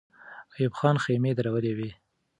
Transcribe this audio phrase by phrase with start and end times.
[0.55, 1.91] ایوب خان خېمې درولې وې.